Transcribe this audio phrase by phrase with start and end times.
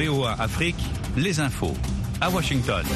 [0.00, 0.76] VOA Afrique,
[1.14, 1.74] les infos.
[2.22, 2.86] À Washington.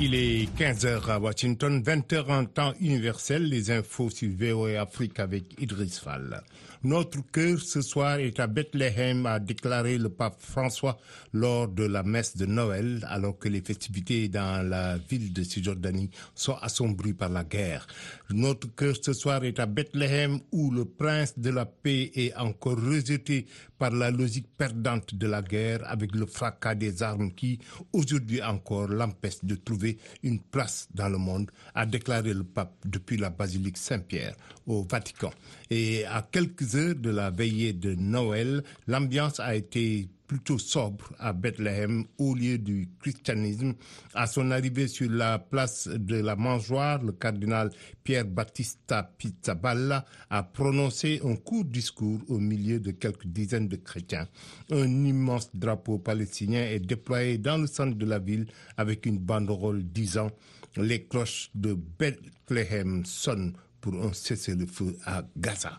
[0.00, 3.42] Il est 15h à Washington, 20h en temps universel.
[3.44, 6.42] Les infos sur VOA Afrique avec Idriss Fall.
[6.84, 10.98] Notre cœur ce soir est à Bethléem, a déclaré le pape François
[11.32, 16.10] lors de la messe de Noël, alors que les festivités dans la ville de Cisjordanie
[16.34, 17.86] sont assombries par la guerre.
[18.30, 22.80] Notre cœur ce soir est à Bethléem, où le prince de la paix est encore
[22.80, 23.46] rejeté
[23.78, 27.60] par la logique perdante de la guerre, avec le fracas des armes qui,
[27.92, 33.16] aujourd'hui encore, l'empêche de trouver une place dans le monde, a déclaré le pape depuis
[33.16, 34.34] la basilique Saint-Pierre
[34.66, 35.30] au Vatican.
[35.70, 42.04] Et à quelques de la veillée de Noël, l'ambiance a été plutôt sobre à Bethléem
[42.16, 43.74] au lieu du christianisme.
[44.14, 47.70] À son arrivée sur la place de la mangeoire, le cardinal
[48.02, 54.26] Pierre Battista Pizzaballa a prononcé un court discours au milieu de quelques dizaines de chrétiens.
[54.70, 58.46] Un immense drapeau palestinien est déployé dans le centre de la ville
[58.78, 60.30] avec une banderole disant
[60.78, 63.52] les cloches de Bethléem sonnent
[63.82, 65.76] pour un cessez-le-feu à Gaza.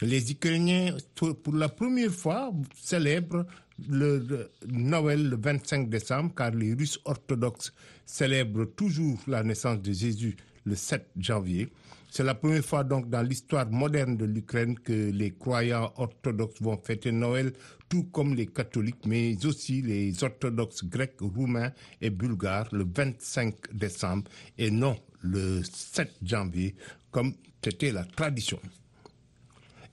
[0.00, 3.46] Les Ukrainiens, pour la première fois, célèbrent
[3.88, 7.72] le Noël le 25 décembre, car les Russes orthodoxes
[8.06, 11.68] célèbrent toujours la naissance de Jésus le 7 janvier.
[12.10, 16.76] C'est la première fois donc dans l'histoire moderne de l'Ukraine que les croyants orthodoxes vont
[16.76, 17.52] fêter Noël,
[17.88, 24.30] tout comme les catholiques, mais aussi les orthodoxes grecs, roumains et bulgares le 25 décembre
[24.58, 26.74] et non le 7 janvier,
[27.10, 28.58] comme c'était la tradition.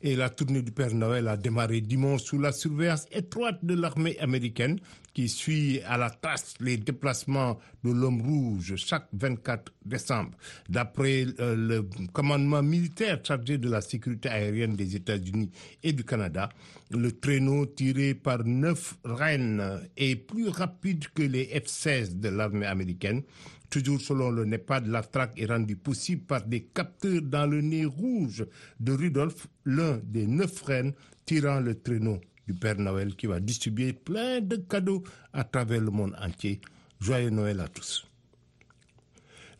[0.02, 4.18] Et la tournée du Père Noël a démarré dimanche sous la surveillance étroite de l'armée
[4.20, 4.80] américaine
[5.14, 10.32] qui suit à la trace les déplacements de l'homme rouge chaque 24 décembre.
[10.70, 15.52] D'après euh, le commandement militaire chargé de la sécurité aérienne des États-Unis
[15.84, 16.48] et du Canada,
[16.92, 23.24] le traîneau tiré par neuf rennes est plus rapide que les F-16 de l'armée américaine.
[23.70, 27.86] Toujours selon le NEPAD, la traque est rendue possible par des capteurs dans le nez
[27.86, 28.46] rouge
[28.80, 30.94] de Rudolf, l'un des neuf rennes
[31.26, 35.04] tirant le traîneau du Père Noël qui va distribuer plein de cadeaux
[35.34, 36.60] à travers le monde entier.
[37.00, 38.10] Joyeux Noël à tous.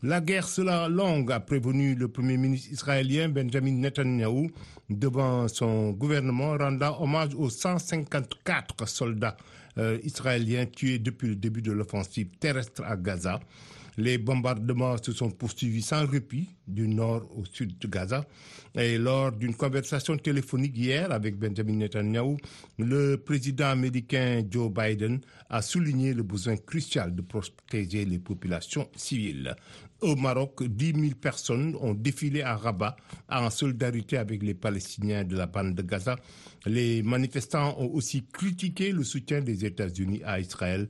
[0.02, 4.50] La guerre sera longue, a prévenu le Premier ministre israélien Benjamin Netanyahu
[4.88, 9.36] devant son gouvernement, rendant hommage aux 154 soldats
[9.76, 13.40] euh, israéliens tués depuis le début de l'offensive terrestre à Gaza.
[13.96, 18.24] Les bombardements se sont poursuivis sans répit du nord au sud de Gaza.
[18.74, 22.36] Et lors d'une conversation téléphonique hier avec Benjamin Netanyahu,
[22.78, 29.56] le président américain Joe Biden a souligné le besoin crucial de protéger les populations civiles.
[30.00, 32.96] Au Maroc, 10 000 personnes ont défilé à Rabat
[33.28, 36.16] en solidarité avec les Palestiniens de la bande de Gaza.
[36.64, 40.88] Les manifestants ont aussi critiqué le soutien des États-Unis à Israël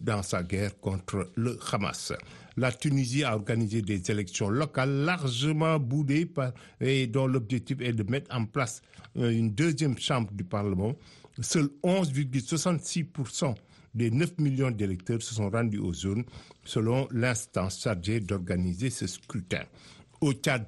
[0.00, 2.12] dans sa guerre contre le Hamas.
[2.56, 6.28] La Tunisie a organisé des élections locales largement boudées
[6.80, 8.82] et dont l'objectif est de mettre en place
[9.14, 10.94] une deuxième chambre du Parlement.
[11.40, 13.54] Seuls 11,66%
[13.94, 16.24] des 9 millions d'électeurs se sont rendus aux zones,
[16.64, 19.62] selon l'instance chargée d'organiser ce scrutin.
[20.20, 20.66] Au Tchad,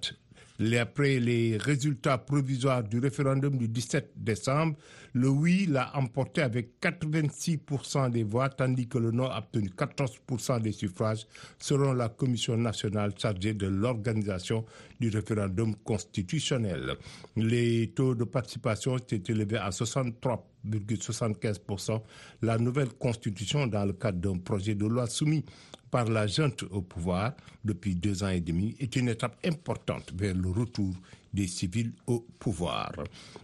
[0.78, 4.76] après les résultats provisoires du référendum du 17 décembre,
[5.14, 10.60] le oui l'a emporté avec 86% des voix, tandis que le non a obtenu 14%
[10.60, 11.26] des suffrages,
[11.58, 14.64] selon la Commission nationale chargée de l'organisation
[15.00, 16.94] du référendum constitutionnel.
[17.36, 22.02] Les taux de participation étaient élevés à 63,75%.
[22.42, 25.44] La nouvelle constitution, dans le cadre d'un projet de loi soumis
[25.90, 27.32] par la junte au pouvoir
[27.64, 30.94] depuis deux ans et demi est une étape importante vers le retour
[31.32, 32.92] des civils au pouvoir.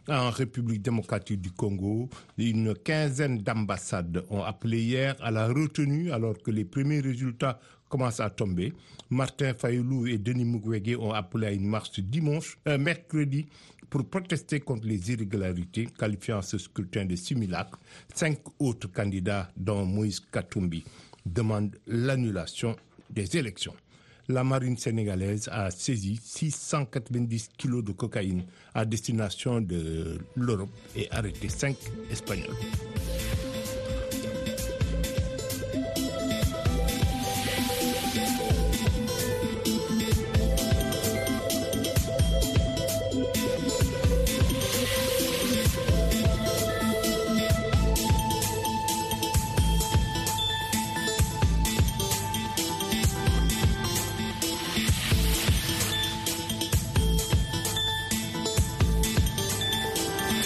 [0.08, 2.08] En République démocratique du Congo,
[2.38, 8.20] une quinzaine d'ambassades ont appelé hier à la retenue alors que les premiers résultats commencent
[8.20, 8.72] à tomber.
[9.10, 13.46] Martin Fayoulou et Denis Mukwege ont appelé à une marche dimanche, euh, mercredi,
[13.88, 17.78] pour protester contre les irrégularités, qualifiant ce scrutin de simulacre.
[18.12, 20.84] Cinq autres candidats, dont Moïse Katumbi,
[21.26, 22.76] demande l'annulation
[23.10, 23.74] des élections.
[24.28, 28.44] La marine sénégalaise a saisi 690 kilos de cocaïne
[28.74, 31.76] à destination de l'Europe et arrêté cinq
[32.10, 32.56] Espagnols.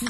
[0.00, 0.06] Tout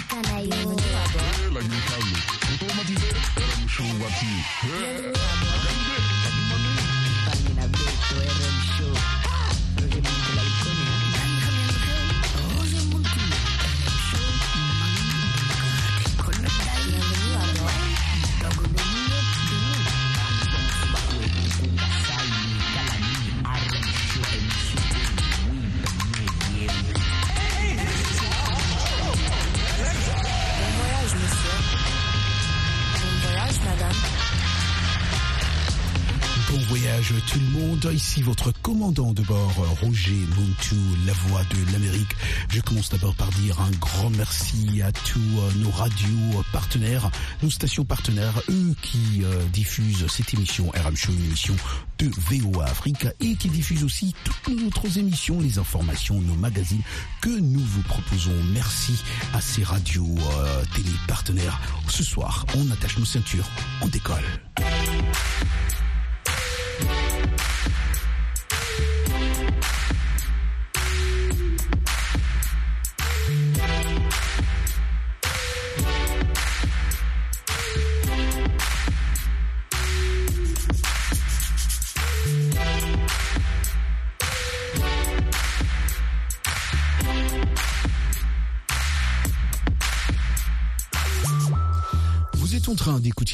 [37.86, 40.74] Ici votre commandant de bord, Roger Muntu,
[41.06, 42.10] la voix de l'Amérique.
[42.50, 45.20] Je commence d'abord par dire un grand merci à tous
[45.56, 47.08] nos radios partenaires,
[47.42, 51.54] nos stations partenaires, eux qui euh, diffusent cette émission RM Show, une émission
[51.98, 56.82] de VOA Afrique et qui diffusent aussi toutes nos autres émissions, les informations, nos magazines
[57.22, 58.34] que nous vous proposons.
[58.52, 58.94] Merci
[59.32, 61.60] à ces radios euh, télé partenaires.
[61.88, 63.48] Ce soir, on attache nos ceintures,
[63.82, 64.24] on décolle.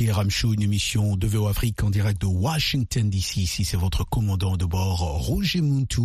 [0.04, 3.36] Train d'écouter Ram Show, une émission de VO Afrique en direct de Washington DC.
[3.38, 6.02] Ici, c'est votre commandant de bord, Roger Muntu,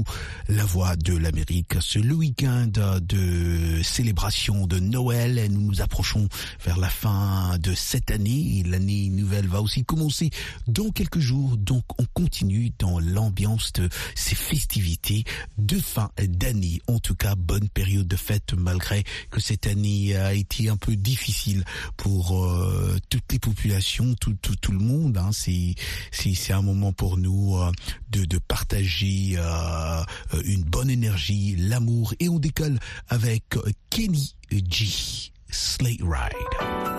[0.47, 1.75] la voix de l'Amérique.
[1.81, 2.67] C'est le week-end
[3.01, 6.27] de célébration de Noël et nous nous approchons
[6.63, 8.63] vers la fin de cette année.
[8.65, 10.29] L'année nouvelle va aussi commencer
[10.67, 11.57] dans quelques jours.
[11.57, 15.23] Donc, on continue dans l'ambiance de ces festivités
[15.57, 16.81] de fin d'année.
[16.87, 20.95] En tout cas, bonne période de fête malgré que cette année a été un peu
[20.95, 21.63] difficile
[21.97, 25.17] pour euh, toutes les populations, tout, tout, tout le monde.
[25.17, 25.75] Hein, c'est,
[26.11, 27.71] c'est, un moment pour nous euh,
[28.09, 30.03] de, de partager euh,
[30.45, 32.13] une bonne énergie, l'amour.
[32.19, 33.43] Et on décolle avec
[33.89, 35.31] Kenny G.
[35.51, 36.98] Slate Ride.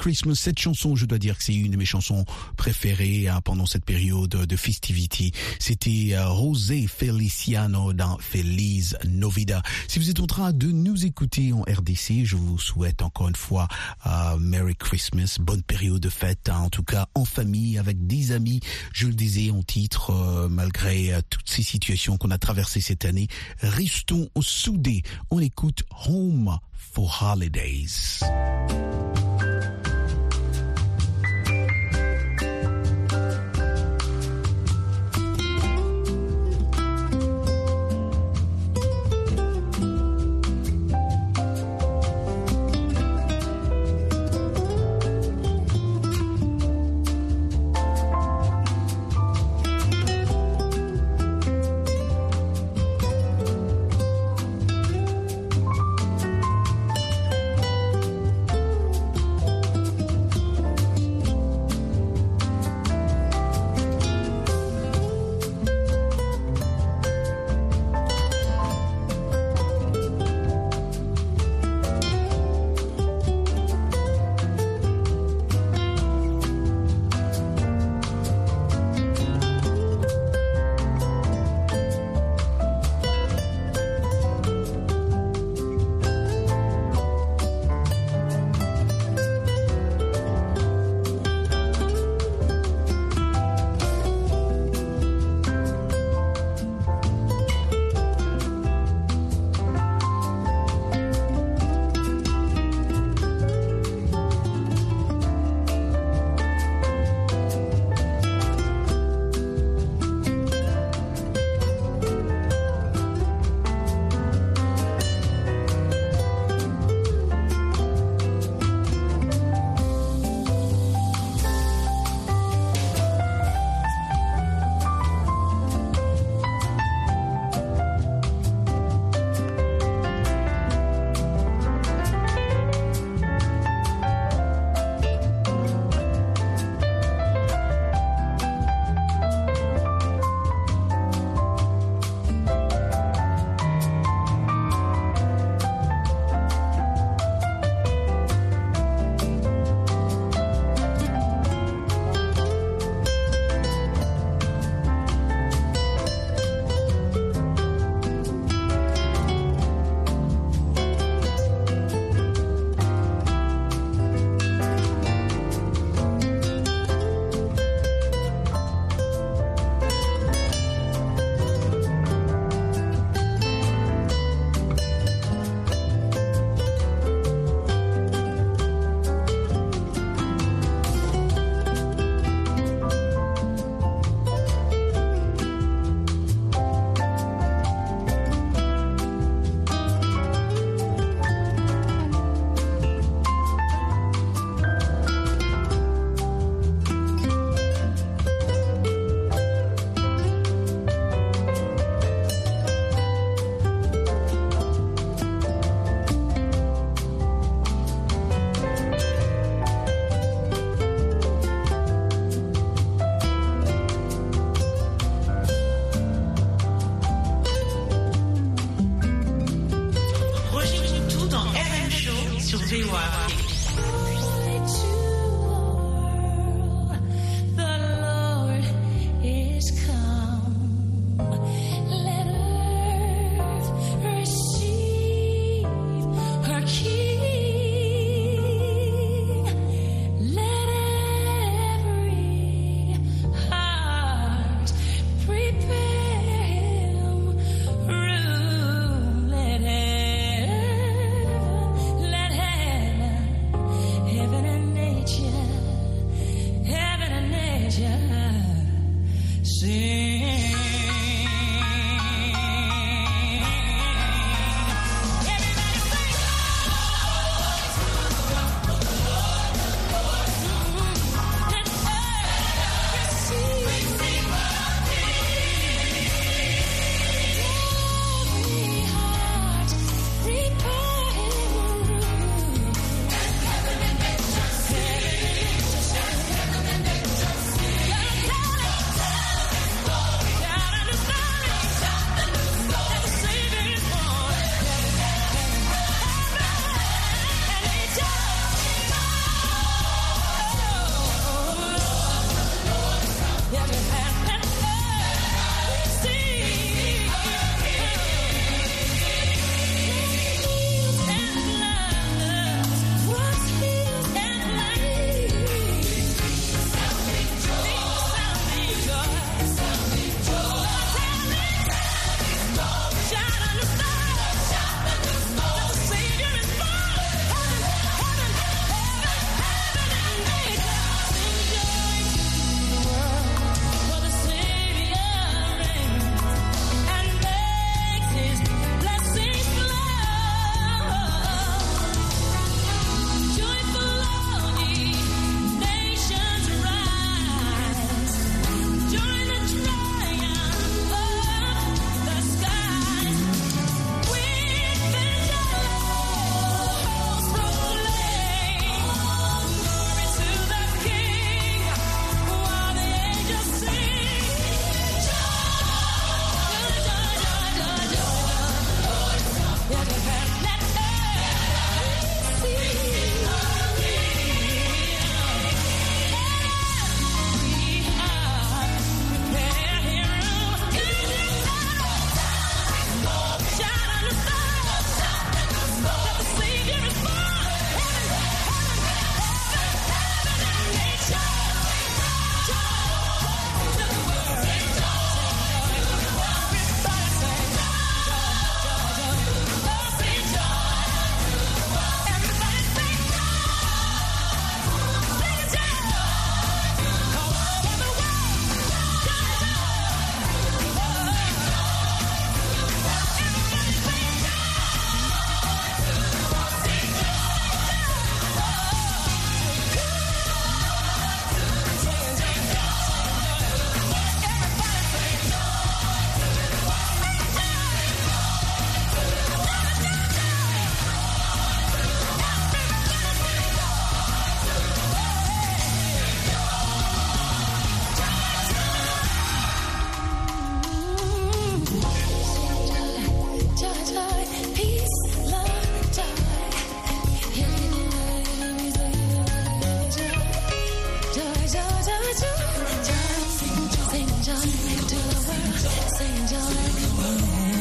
[0.00, 2.24] Christmas, cette chanson, je dois dire que c'est une de mes chansons
[2.56, 5.32] préférées hein, pendant cette période de festivity.
[5.58, 9.60] C'était euh, José Feliciano dans Feliz Novida.
[9.88, 13.36] Si vous êtes en train de nous écouter en RDC, je vous souhaite encore une
[13.36, 13.68] fois
[14.06, 18.32] euh, Merry Christmas, bonne période de fête, hein, en tout cas en famille, avec des
[18.32, 18.60] amis.
[18.94, 23.04] Je le disais en titre, euh, malgré euh, toutes ces situations qu'on a traversées cette
[23.04, 23.28] année,
[23.58, 25.02] restons soudés.
[25.30, 28.20] On écoute Home for Holidays.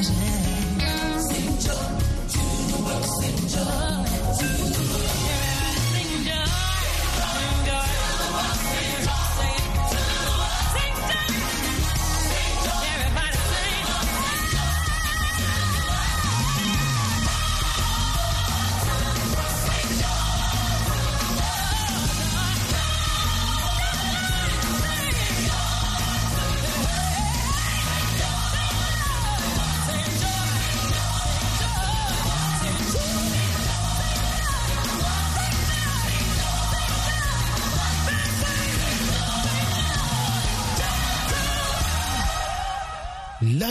[0.02, 1.74] Sing joy
[2.30, 2.40] to
[2.72, 4.06] the world, sing joy
[4.38, 4.69] to the.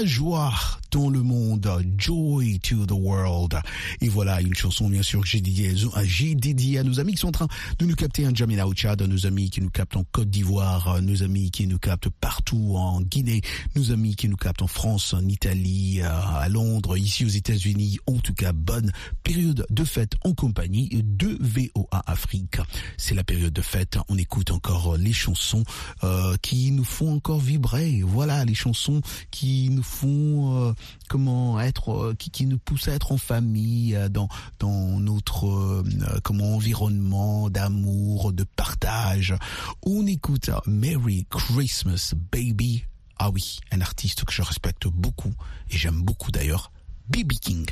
[0.08, 1.68] Joie dans le monde.
[1.96, 3.58] Joy to the world.
[4.00, 5.74] Et voilà une chanson bien sûr que j'ai dédiée,
[6.04, 7.48] j'ai dédiée à nos amis qui sont en train
[7.78, 11.00] de nous capter en Jamina au Tchad, nos amis qui nous captent en Côte d'Ivoire,
[11.02, 13.40] nos amis qui nous captent partout en Guinée,
[13.76, 17.98] nos amis qui nous captent en France, en Italie, euh, à Londres, ici aux États-Unis.
[18.06, 22.58] En tout cas, bonne période de fête en compagnie de VOA Afrique.
[22.96, 23.98] C'est la période de fête.
[24.08, 25.64] On écoute encore les chansons
[26.04, 28.02] euh, qui nous font encore vibrer.
[28.04, 30.72] Voilà, les chansons qui nous font euh,
[31.08, 35.46] comment être, euh, qui, qui nous poussent à être en famille, euh, dans dans notre
[35.46, 35.84] euh,
[36.22, 39.34] comment environnement d'amour, de partage.
[39.84, 42.84] On écoute Merry Christmas Baby.
[43.18, 45.34] Ah oui, un artiste que je respecte beaucoup
[45.70, 46.70] et j'aime beaucoup d'ailleurs,
[47.08, 47.32] B.B.
[47.40, 47.66] King.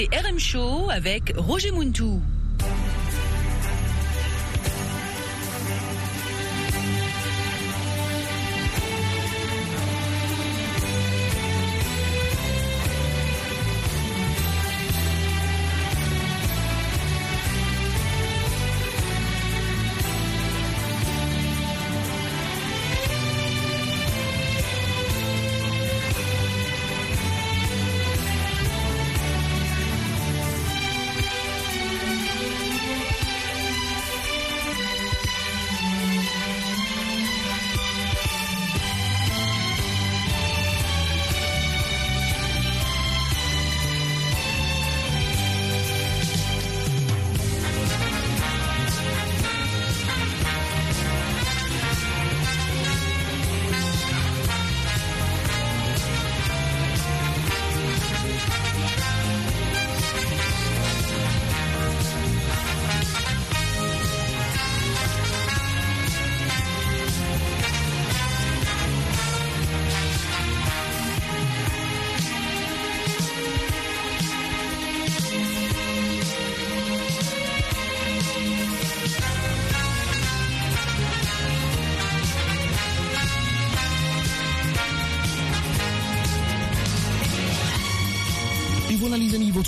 [0.00, 2.22] Écoutez RM Show avec Roger Muntou.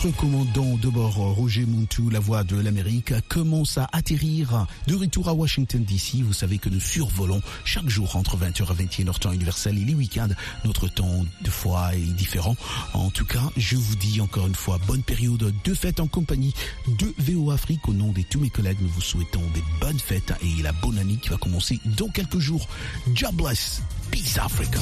[0.02, 5.28] Votre commandant de bord, Roger Muntu, la voix de l'Amérique, commence à atterrir de retour
[5.28, 6.22] à Washington DC.
[6.22, 9.94] Vous savez que nous survolons chaque jour entre 20h et 21h temps universel et les
[9.94, 10.28] week-ends.
[10.64, 12.56] Notre temps de fois est différent.
[12.94, 16.54] En tout cas, je vous dis encore une fois, bonne période de fête en compagnie
[16.86, 17.86] de VO Afrique.
[17.88, 20.98] Au nom de tous mes collègues, nous vous souhaitons des bonnes fêtes et la bonne
[20.98, 22.68] année qui va commencer dans quelques jours.
[23.08, 23.82] God bless.
[24.10, 24.80] Peace Africa.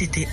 [0.00, 0.26] C'était